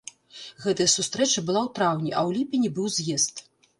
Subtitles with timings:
[0.63, 3.45] Гэтая сустрэча была ў траўні, а ў ліпені быў з'езд.